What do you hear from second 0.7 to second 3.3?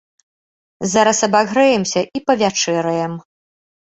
Зараз абагрэемся і павячэраем.